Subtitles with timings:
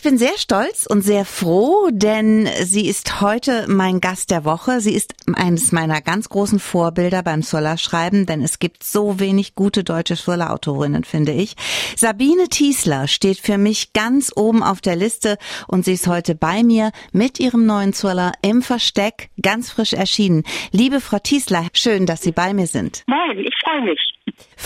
[0.00, 4.80] Ich bin sehr stolz und sehr froh, denn sie ist heute mein Gast der Woche.
[4.80, 9.84] Sie ist eines meiner ganz großen Vorbilder beim Thriller-Schreiben, denn es gibt so wenig gute
[9.84, 11.54] deutsche Thriller-Autorinnen, finde ich.
[11.96, 15.36] Sabine Tiesler steht für mich ganz oben auf der Liste
[15.68, 20.44] und sie ist heute bei mir mit ihrem neuen Thriller im Versteck, ganz frisch erschienen.
[20.72, 23.04] Liebe Frau Tiesler, schön, dass Sie bei mir sind.
[23.06, 24.00] Moin, ich freue mich.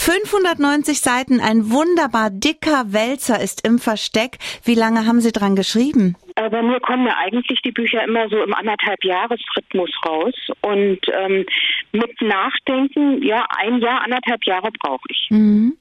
[0.05, 4.37] 590 Seiten, ein wunderbar dicker Wälzer ist im Versteck.
[4.63, 6.15] Wie lange haben Sie dran geschrieben?
[6.37, 10.99] Äh, bei mir kommen ja eigentlich die Bücher immer so im anderthalb Jahresrhythmus raus und
[11.11, 11.47] ähm,
[11.93, 15.29] mit Nachdenken, ja, ein Jahr, anderthalb Jahre brauche ich.
[15.31, 15.79] Mhm.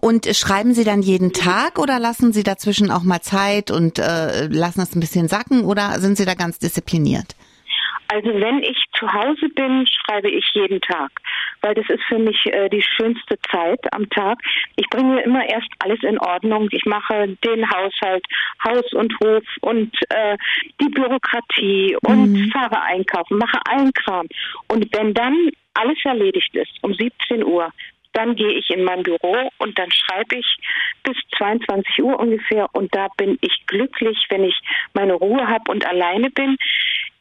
[0.00, 4.46] Und schreiben Sie dann jeden Tag oder lassen Sie dazwischen auch mal Zeit und äh,
[4.46, 7.36] lassen es ein bisschen sacken oder sind Sie da ganz diszipliniert?
[8.10, 11.10] Also wenn ich zu Hause bin, schreibe ich jeden Tag,
[11.60, 14.38] weil das ist für mich äh, die schönste Zeit am Tag.
[14.76, 16.68] Ich bringe immer erst alles in Ordnung.
[16.70, 18.24] Ich mache den Haushalt,
[18.64, 20.36] Haus und Hof und äh,
[20.80, 22.50] die Bürokratie und mhm.
[22.50, 24.26] fahre einkaufen, mache allen Kram.
[24.68, 27.70] Und wenn dann alles erledigt ist, um 17 Uhr,
[28.12, 30.56] dann gehe ich in mein Büro und dann schreibe ich
[31.04, 34.58] bis 22 Uhr ungefähr und da bin ich glücklich, wenn ich
[34.94, 36.56] meine Ruhe habe und alleine bin.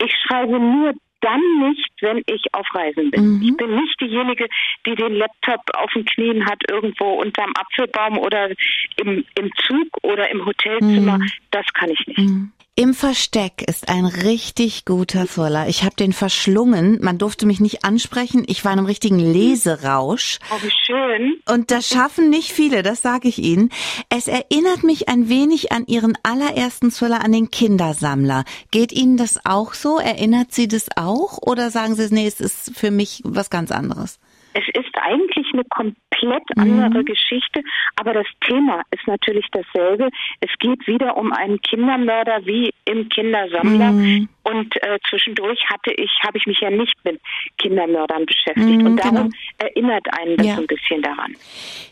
[0.01, 0.93] Ich schreibe nur
[1.27, 3.35] dann nicht, wenn ich auf Reisen bin.
[3.35, 3.41] Mhm.
[3.41, 4.47] Ich bin nicht diejenige,
[4.85, 8.49] die den Laptop auf den Knien hat irgendwo unterm Apfelbaum oder
[8.97, 11.17] im, im Zug oder im Hotelzimmer.
[11.17, 11.31] Mhm.
[11.51, 12.19] Das kann ich nicht.
[12.19, 12.51] Mhm.
[12.79, 15.67] Im Versteck ist ein richtig guter Thriller.
[15.67, 16.99] Ich habe den verschlungen.
[17.01, 18.43] Man durfte mich nicht ansprechen.
[18.45, 20.37] Ich war in einem richtigen Leserausch.
[20.51, 21.41] Oh, wie schön.
[21.49, 23.71] Und das schaffen nicht viele, das sage ich Ihnen.
[24.09, 28.43] Es erinnert mich ein wenig an Ihren allerersten Thriller, an den Kindersammler.
[28.69, 29.97] Geht Ihnen das auch so?
[29.97, 31.39] Erinnert Sie das auch?
[31.41, 34.19] Oder sagen Sie, nee, es ist für mich was ganz anderes?
[34.57, 37.05] Es ist eigentlich eine komplett andere mhm.
[37.05, 37.61] Geschichte,
[37.95, 40.09] aber das Thema ist natürlich dasselbe.
[40.41, 43.91] Es geht wieder um einen Kindermörder wie im Kindersammler.
[43.91, 44.29] Mhm.
[44.41, 47.21] Und äh, zwischendurch hatte ich, habe ich mich ja nicht mit
[47.59, 48.81] Kindermördern beschäftigt.
[48.81, 49.29] Mhm, und darum genau.
[49.59, 50.57] erinnert einen das ja.
[50.57, 51.35] ein bisschen daran.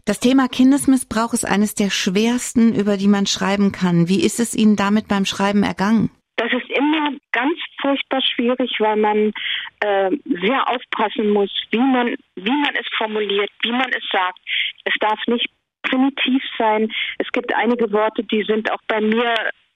[0.06, 4.10] Das Thema Kindesmissbrauch ist eines der schwersten, über die man schreiben kann.
[4.10, 6.10] Wie ist es Ihnen damit beim Schreiben ergangen?
[6.38, 9.32] Das ist immer ganz furchtbar schwierig, weil man
[9.80, 14.40] äh, sehr aufpassen muss, wie man, wie man es formuliert, wie man es sagt.
[14.84, 15.50] Es darf nicht
[15.84, 16.92] primitiv sein.
[17.20, 19.36] Es gibt einige Worte, die sind auch bei mir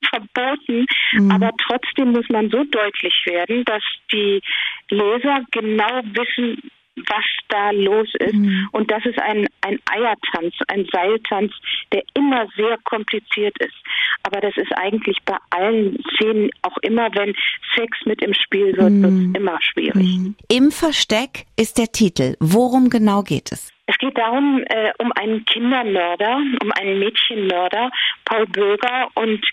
[0.09, 1.31] verboten, mhm.
[1.31, 4.41] aber trotzdem muss man so deutlich werden, dass die
[4.89, 6.71] Leser genau wissen,
[7.07, 8.33] was da los ist.
[8.33, 8.69] Mhm.
[8.71, 11.53] Und das ist ein, ein Eiertanz, ein Seiltanz,
[11.91, 13.75] der immer sehr kompliziert ist.
[14.23, 17.35] Aber das ist eigentlich bei allen Szenen, auch immer wenn
[17.75, 19.03] Sex mit im Spiel wird, mhm.
[19.03, 20.17] wird es immer schwierig.
[20.17, 20.35] Mhm.
[20.49, 22.35] Im Versteck ist der Titel.
[22.39, 23.71] Worum genau geht es?
[23.87, 27.89] Es geht darum, äh, um einen Kindermörder, um einen Mädchenmörder,
[28.25, 29.07] Paul Bürger.
[29.15, 29.43] Und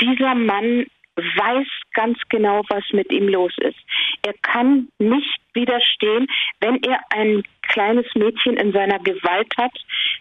[0.00, 0.86] dieser Mann
[1.16, 3.78] weiß ganz genau, was mit ihm los ist.
[4.22, 6.26] Er kann nicht widerstehen.
[6.60, 9.72] Wenn er ein kleines Mädchen in seiner Gewalt hat,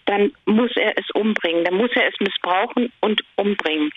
[0.05, 1.65] dann muss er es umbringen.
[1.65, 3.91] Dann muss er es missbrauchen und umbringen.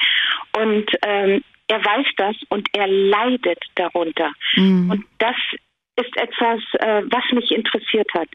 [0.56, 4.32] Und ähm, er weiß das und er leidet darunter.
[4.54, 4.90] Mhm.
[4.90, 5.36] Und das
[5.96, 8.28] ist etwas, äh, was mich interessiert hat.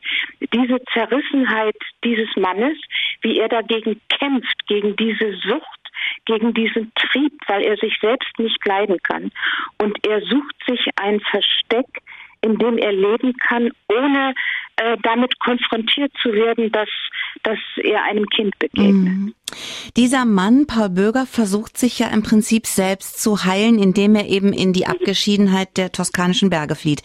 [0.54, 2.78] Diese Zerrissenheit dieses Mannes,
[3.22, 5.81] wie er dagegen kämpft, gegen diese Sucht,
[6.26, 9.32] gegen diesen Trieb, weil er sich selbst nicht leiden kann.
[9.78, 11.88] Und er sucht sich ein Versteck,
[12.42, 14.34] in dem er leben kann, ohne
[14.78, 16.90] äh, damit konfrontiert zu werden, dass,
[17.44, 19.14] dass er einem Kind begegnet.
[19.14, 19.34] Mhm.
[19.98, 24.54] Dieser Mann, Paul Bürger, versucht sich ja im Prinzip selbst zu heilen, indem er eben
[24.54, 27.04] in die Abgeschiedenheit der toskanischen Berge flieht.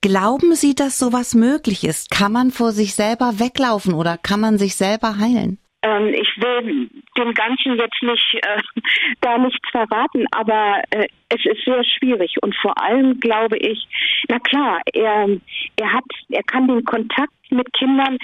[0.00, 2.10] Glauben Sie, dass sowas möglich ist?
[2.10, 5.58] Kann man vor sich selber weglaufen oder kann man sich selber heilen?
[5.82, 8.60] Ähm, ich will dem Ganzen jetzt nicht äh,
[9.20, 13.86] da nichts verraten, aber äh, es ist sehr schwierig und vor allem glaube ich,
[14.28, 15.28] na klar, er
[15.76, 18.18] er hat, er kann den Kontakt mit Kindern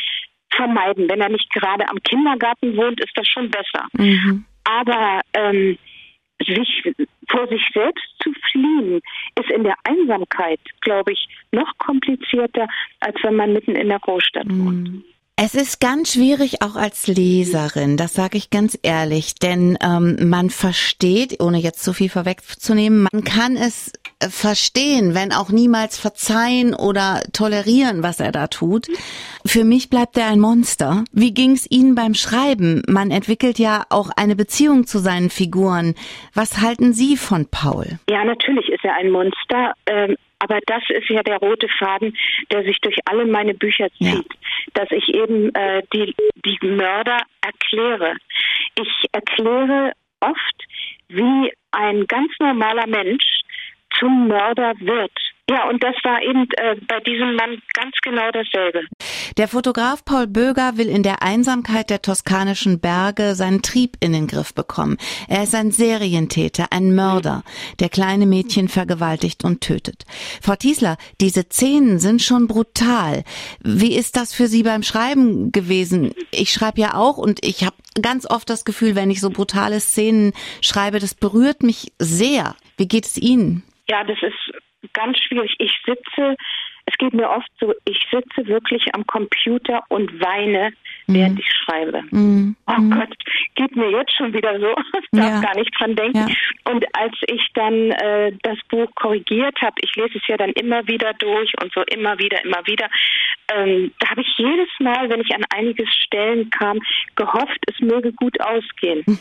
[0.54, 1.08] vermeiden.
[1.08, 3.86] Wenn er nicht gerade am Kindergarten wohnt, ist das schon besser.
[3.92, 4.44] Mhm.
[4.64, 5.78] Aber ähm,
[6.40, 6.82] sich
[7.28, 9.00] vor sich selbst zu fliehen,
[9.38, 12.66] ist in der Einsamkeit, glaube ich, noch komplizierter,
[13.00, 14.64] als wenn man mitten in der Großstadt mhm.
[14.64, 15.04] wohnt.
[15.36, 20.48] Es ist ganz schwierig auch als Leserin, das sage ich ganz ehrlich, denn ähm, man
[20.48, 27.22] versteht, ohne jetzt zu viel vorwegzunehmen, man kann es verstehen, wenn auch niemals verzeihen oder
[27.32, 28.86] tolerieren, was er da tut.
[29.46, 31.04] Für mich bleibt er ein Monster.
[31.12, 32.82] Wie ging es Ihnen beim Schreiben?
[32.88, 35.94] Man entwickelt ja auch eine Beziehung zu seinen Figuren.
[36.34, 37.98] Was halten Sie von Paul?
[38.08, 39.74] Ja, natürlich ist er ein Monster.
[39.86, 42.14] Ähm aber das ist ja der rote Faden,
[42.50, 44.20] der sich durch alle meine Bücher zieht, ja.
[44.74, 46.14] dass ich eben äh, die,
[46.44, 48.14] die Mörder erkläre.
[48.78, 50.64] Ich erkläre oft,
[51.08, 53.24] wie ein ganz normaler Mensch
[53.98, 55.12] zum Mörder wird.
[55.50, 58.86] Ja, und das war eben äh, bei diesem Mann ganz genau dasselbe.
[59.36, 64.26] Der Fotograf Paul Böger will in der Einsamkeit der toskanischen Berge seinen Trieb in den
[64.26, 64.96] Griff bekommen.
[65.28, 67.42] Er ist ein Serientäter, ein Mörder,
[67.78, 70.04] der kleine Mädchen vergewaltigt und tötet.
[70.40, 73.22] Frau Tiesler, diese Szenen sind schon brutal.
[73.62, 76.14] Wie ist das für Sie beim Schreiben gewesen?
[76.30, 79.78] Ich schreibe ja auch und ich habe ganz oft das Gefühl, wenn ich so brutale
[79.80, 80.32] Szenen
[80.62, 82.56] schreibe, das berührt mich sehr.
[82.78, 83.62] Wie geht es Ihnen?
[83.88, 85.54] Ja, das ist ganz schwierig.
[85.58, 86.36] Ich sitze,
[86.86, 90.72] es geht mir oft so, ich sitze wirklich am Computer und weine,
[91.06, 91.14] mhm.
[91.14, 92.02] während ich schreibe.
[92.10, 92.56] Mhm.
[92.66, 92.90] Oh mhm.
[92.90, 93.14] Gott,
[93.54, 94.74] geht mir jetzt schon wieder so.
[95.14, 95.40] Ich darf ja.
[95.40, 96.28] gar nicht dran denken.
[96.28, 96.72] Ja.
[96.72, 100.86] Und als ich dann äh, das Buch korrigiert habe, ich lese es ja dann immer
[100.88, 102.88] wieder durch und so immer wieder, immer wieder,
[103.54, 106.80] ähm, da habe ich jedes Mal, wenn ich an einige Stellen kam,
[107.14, 109.04] gehofft, es möge gut ausgehen.
[109.06, 109.18] Mhm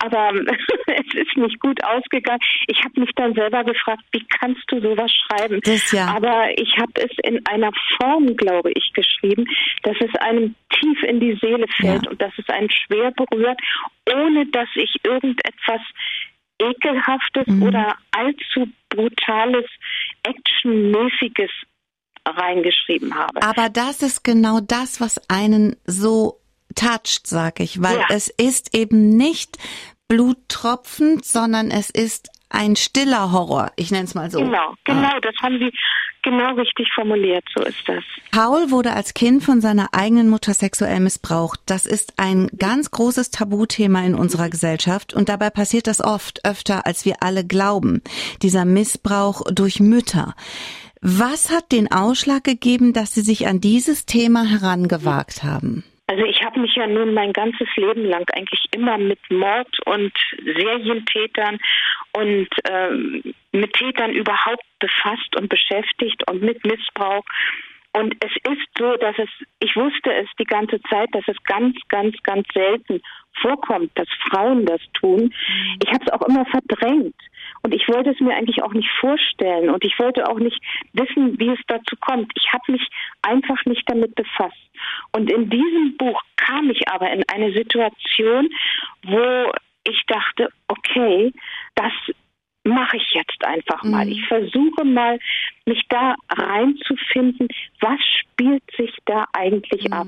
[0.00, 0.32] aber
[0.86, 2.40] es ist nicht gut ausgegangen.
[2.66, 5.60] Ich habe mich dann selber gefragt, wie kannst du sowas schreiben?
[5.64, 6.06] Das ja.
[6.14, 9.46] Aber ich habe es in einer Form, glaube ich, geschrieben,
[9.82, 12.10] dass es einem tief in die Seele fällt ja.
[12.10, 13.60] und dass es einen schwer berührt,
[14.12, 15.80] ohne dass ich irgendetwas
[16.58, 17.62] ekelhaftes mhm.
[17.62, 19.64] oder allzu brutales,
[20.22, 21.50] actionmäßiges
[22.26, 23.42] reingeschrieben habe.
[23.42, 26.39] Aber das ist genau das, was einen so
[26.74, 28.06] touched, sag ich, weil ja.
[28.10, 29.58] es ist eben nicht
[30.08, 33.70] bluttropfend, sondern es ist ein stiller Horror.
[33.76, 34.40] Ich nenne es mal so.
[34.40, 35.20] Genau, genau, ah.
[35.20, 35.72] das haben Sie
[36.22, 37.44] genau richtig formuliert.
[37.54, 38.02] So ist das.
[38.32, 41.60] Paul wurde als Kind von seiner eigenen Mutter sexuell missbraucht.
[41.66, 46.86] Das ist ein ganz großes Tabuthema in unserer Gesellschaft und dabei passiert das oft öfter,
[46.86, 48.02] als wir alle glauben.
[48.42, 50.34] Dieser Missbrauch durch Mütter.
[51.00, 55.84] Was hat den Ausschlag gegeben, dass Sie sich an dieses Thema herangewagt haben?
[56.10, 60.12] Also ich habe mich ja nun mein ganzes Leben lang eigentlich immer mit Mord und
[60.44, 61.58] Serientätern
[62.12, 67.24] und ähm, mit Tätern überhaupt befasst und beschäftigt und mit Missbrauch.
[67.92, 69.28] Und es ist so, dass es,
[69.58, 73.00] ich wusste es die ganze Zeit, dass es ganz, ganz, ganz selten
[73.40, 75.34] vorkommt, dass Frauen das tun.
[75.82, 77.14] Ich habe es auch immer verdrängt.
[77.62, 80.60] Und ich wollte es mir eigentlich auch nicht vorstellen und ich wollte auch nicht
[80.92, 82.32] wissen, wie es dazu kommt.
[82.36, 82.86] Ich habe mich
[83.22, 84.56] einfach nicht damit befasst.
[85.12, 88.48] Und in diesem Buch kam ich aber in eine Situation,
[89.02, 89.52] wo
[89.84, 91.32] ich dachte, okay,
[91.74, 91.92] das
[92.64, 94.04] mache ich jetzt einfach mal.
[94.04, 94.12] Mhm.
[94.12, 95.18] Ich versuche mal,
[95.64, 97.48] mich da reinzufinden,
[97.80, 99.92] was spielt sich da eigentlich mhm.
[99.92, 100.06] ab.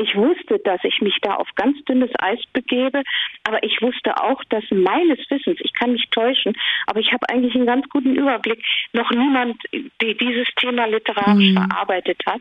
[0.00, 3.02] Ich wusste, dass ich mich da auf ganz dünnes Eis begebe,
[3.44, 6.54] aber ich wusste auch, dass meines Wissens, ich kann mich täuschen,
[6.86, 8.62] aber ich habe eigentlich einen ganz guten Überblick,
[8.92, 11.66] noch niemand die dieses Thema literarisch mhm.
[11.68, 12.40] verarbeitet hat.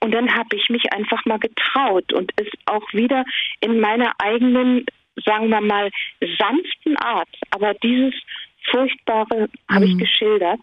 [0.00, 3.24] Und dann habe ich mich einfach mal getraut und es auch wieder
[3.60, 4.84] in meiner eigenen
[5.24, 5.90] sagen wir mal,
[6.38, 8.14] sanften Art, aber dieses
[8.70, 9.98] Furchtbare habe ich mhm.
[9.98, 10.60] geschildert.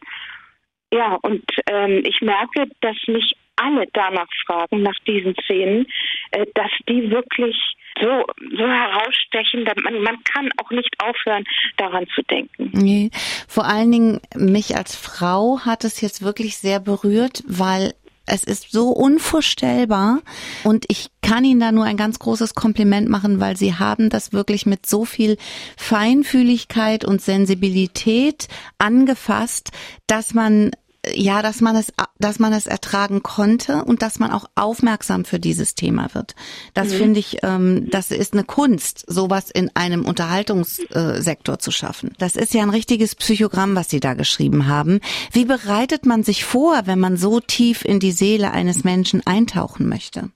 [0.92, 5.88] Ja, und ähm, ich merke, dass mich alle danach fragen, nach diesen Szenen,
[6.32, 7.56] äh, dass die wirklich
[8.00, 8.24] so,
[8.56, 11.44] so herausstechen, dass man, man kann auch nicht aufhören,
[11.78, 12.70] daran zu denken.
[12.74, 13.10] Nee.
[13.48, 17.94] Vor allen Dingen mich als Frau hat es jetzt wirklich sehr berührt, weil
[18.28, 20.20] es ist so unvorstellbar.
[20.64, 24.34] Und ich kann Ihnen da nur ein ganz großes Kompliment machen, weil Sie haben das
[24.34, 25.38] wirklich mit so viel
[25.78, 28.48] Feinfühligkeit und Sensibilität
[28.78, 29.72] angefasst,
[30.06, 30.72] dass man
[31.14, 35.40] ja, dass man es, dass man es ertragen konnte und dass man auch aufmerksam für
[35.40, 36.36] dieses Thema wird.
[36.74, 36.98] Das mhm.
[36.98, 42.14] finde ich, ähm, das ist eine Kunst, sowas in einem Unterhaltungssektor zu schaffen.
[42.20, 45.00] Das ist ja ein richtiges Psychogramm, was Sie da geschrieben haben.
[45.32, 49.88] Wie bereitet man sich vor, wenn man so tief in die Seele eines Menschen eintauchen
[49.88, 50.30] möchte?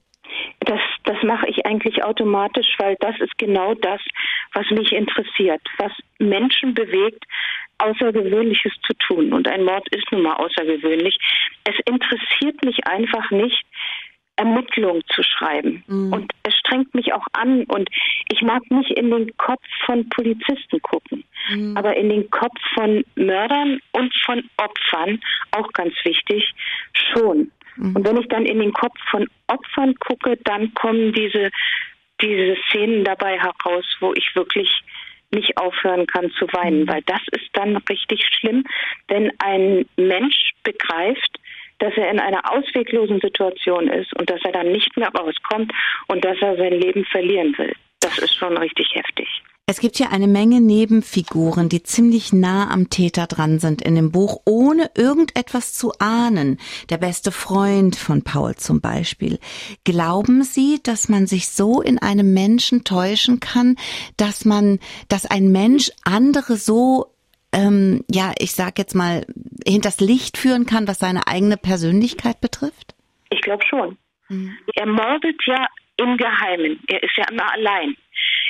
[0.61, 3.99] Das, das mache ich eigentlich automatisch, weil das ist genau das,
[4.53, 7.25] was mich interessiert, was Menschen bewegt,
[7.81, 9.33] Außergewöhnliches zu tun.
[9.33, 11.17] Und ein Mord ist nun mal außergewöhnlich.
[11.63, 13.65] Es interessiert mich einfach nicht,
[14.41, 15.83] Ermittlungen zu schreiben.
[15.88, 16.13] Mhm.
[16.13, 17.63] Und es strengt mich auch an.
[17.65, 17.89] Und
[18.29, 21.77] ich mag nicht in den Kopf von Polizisten gucken, mhm.
[21.77, 25.21] aber in den Kopf von Mördern und von Opfern,
[25.51, 26.53] auch ganz wichtig,
[26.93, 27.51] schon.
[27.75, 27.95] Mhm.
[27.95, 31.50] Und wenn ich dann in den Kopf von Opfern gucke, dann kommen diese,
[32.21, 34.69] diese Szenen dabei heraus, wo ich wirklich
[35.31, 38.65] nicht aufhören kann zu weinen, weil das ist dann richtig schlimm,
[39.07, 41.39] wenn ein Mensch begreift,
[41.79, 45.73] dass er in einer ausweglosen Situation ist und dass er dann nicht mehr rauskommt
[46.07, 47.73] und dass er sein Leben verlieren will.
[48.01, 49.27] Das ist schon richtig heftig.
[49.68, 54.12] Es gibt hier eine Menge Nebenfiguren, die ziemlich nah am Täter dran sind in dem
[54.12, 56.60] Buch, ohne irgendetwas zu ahnen.
[56.89, 59.39] Der beste Freund von Paul zum Beispiel.
[59.86, 63.77] Glauben Sie, dass man sich so in einem Menschen täuschen kann,
[64.18, 67.12] dass man, dass ein Mensch andere so
[67.53, 69.25] ähm, ja, ich sag jetzt mal,
[69.65, 72.96] hinters Licht führen kann, was seine eigene Persönlichkeit betrifft?
[73.30, 73.98] Ich glaube schon.
[74.30, 74.58] Mhm.
[74.75, 76.80] Er mordet ja im Geheimen.
[76.88, 77.96] Er ist ja immer allein.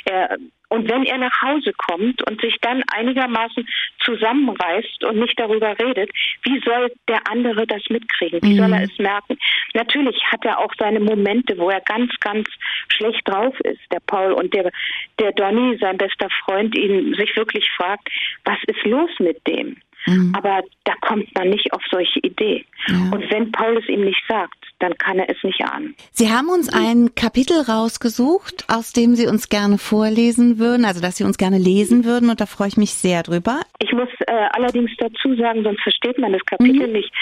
[0.05, 0.37] Er
[0.71, 3.67] und wenn er nach Hause kommt und sich dann einigermaßen
[4.05, 6.09] zusammenreißt und nicht darüber redet,
[6.43, 8.39] wie soll der andere das mitkriegen?
[8.41, 8.57] Wie mhm.
[8.57, 8.85] soll er mhm.
[8.85, 9.37] es merken?
[9.73, 12.47] Natürlich hat er auch seine Momente, wo er ganz, ganz
[12.87, 14.71] schlecht drauf ist, der Paul und der,
[15.19, 18.07] der Donny, sein bester Freund, ihn sich wirklich fragt,
[18.45, 19.75] was ist los mit dem?
[20.05, 20.33] Mhm.
[20.35, 22.65] Aber da kommt man nicht auf solche Idee.
[22.87, 22.95] Ja.
[23.11, 25.95] Und wenn Paul es ihm nicht sagt, dann kann er es nicht ahnen.
[26.11, 31.17] Sie haben uns ein Kapitel rausgesucht, aus dem Sie uns gerne vorlesen würden, also dass
[31.17, 33.61] Sie uns gerne lesen würden und da freue ich mich sehr drüber.
[33.79, 36.93] Ich muss äh, allerdings dazu sagen, sonst versteht man das Kapitel mhm.
[36.93, 37.13] nicht.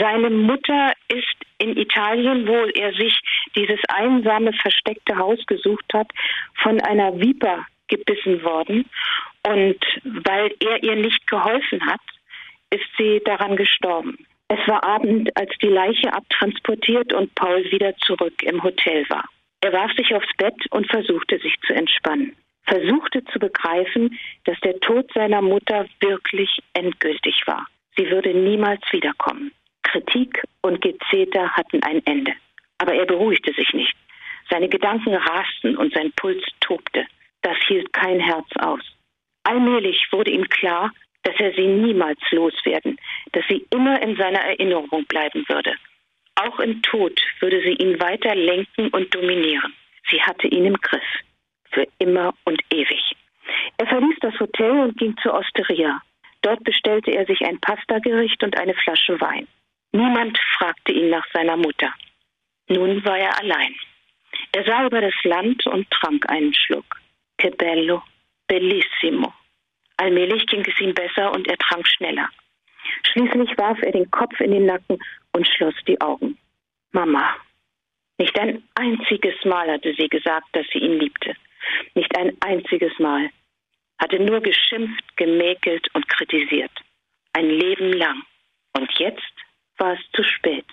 [0.00, 3.18] Seine Mutter ist in Italien, wo er sich
[3.54, 6.08] dieses einsame, versteckte Haus gesucht hat,
[6.62, 8.88] von einer Viper gebissen worden.
[9.46, 12.00] Und weil er ihr nicht geholfen hat,
[12.70, 14.26] ist sie daran gestorben.
[14.48, 19.24] Es war Abend, als die Leiche abtransportiert und Paul wieder zurück im Hotel war.
[19.60, 22.34] Er warf sich aufs Bett und versuchte sich zu entspannen.
[22.64, 27.66] Versuchte zu begreifen, dass der Tod seiner Mutter wirklich endgültig war.
[27.96, 29.52] Sie würde niemals wiederkommen.
[29.82, 32.32] Kritik und Gezeter hatten ein Ende.
[32.78, 33.94] Aber er beruhigte sich nicht.
[34.50, 37.06] Seine Gedanken rasten und sein Puls tobte.
[37.42, 38.80] Das hielt kein Herz aus.
[39.44, 40.92] Allmählich wurde ihm klar,
[41.22, 42.98] dass er sie niemals loswerden,
[43.32, 45.74] dass sie immer in seiner Erinnerung bleiben würde.
[46.36, 49.74] Auch im Tod würde sie ihn weiter lenken und dominieren.
[50.10, 51.02] Sie hatte ihn im Griff.
[51.70, 53.02] Für immer und ewig.
[53.76, 56.00] Er verließ das Hotel und ging zur Osteria.
[56.42, 59.48] Dort bestellte er sich ein Pastagericht und eine Flasche Wein.
[59.92, 61.92] Niemand fragte ihn nach seiner Mutter.
[62.68, 63.74] Nun war er allein.
[64.52, 67.00] Er sah über das Land und trank einen Schluck.
[67.38, 68.02] Che bello,
[68.46, 69.32] bellissimo.
[69.96, 72.28] Allmählich ging es ihm besser und er trank schneller.
[73.10, 74.98] Schließlich warf er den Kopf in den Nacken
[75.32, 76.38] und schloss die Augen.
[76.92, 77.36] Mama.
[78.18, 81.34] Nicht ein einziges Mal hatte sie gesagt, dass sie ihn liebte.
[81.94, 83.30] Nicht ein einziges Mal.
[84.00, 86.72] Hatte nur geschimpft, gemäkelt und kritisiert.
[87.32, 88.22] Ein Leben lang.
[88.76, 89.32] Und jetzt
[89.76, 90.66] war es zu spät.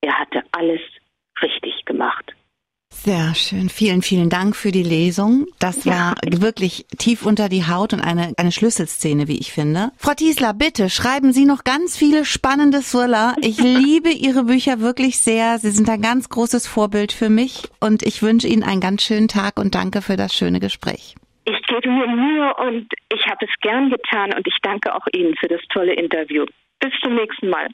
[0.00, 0.80] Er hatte alles
[1.42, 2.34] richtig gemacht.
[2.94, 3.68] Sehr schön.
[3.68, 5.46] Vielen, vielen Dank für die Lesung.
[5.58, 6.40] Das war ja.
[6.40, 9.90] wirklich tief unter die Haut und eine, eine Schlüsselszene, wie ich finde.
[9.98, 13.34] Frau Tiesler, bitte schreiben Sie noch ganz viele spannende Thriller.
[13.42, 15.58] Ich liebe Ihre Bücher wirklich sehr.
[15.58, 19.28] Sie sind ein ganz großes Vorbild für mich und ich wünsche Ihnen einen ganz schönen
[19.28, 21.14] Tag und danke für das schöne Gespräch.
[21.46, 25.34] Ich gebe mir Mühe und ich habe es gern getan und ich danke auch Ihnen
[25.36, 26.46] für das tolle Interview.
[26.80, 27.68] Bis zum nächsten Mal.